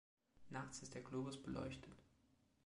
Nachts 0.49 0.81
ist 0.81 0.95
der 0.95 1.03
Globus 1.03 1.39
beleuchtet. 1.43 2.01